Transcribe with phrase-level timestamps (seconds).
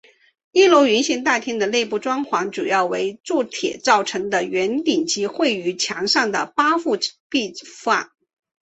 [0.51, 6.97] 一楼圆形大厅的内部装潢主要为铸铁造成的圆顶及绘于墙上的八幅
[7.29, 7.53] 壁
[7.85, 8.11] 画。